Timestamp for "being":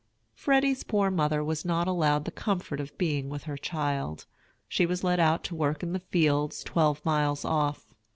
2.97-3.29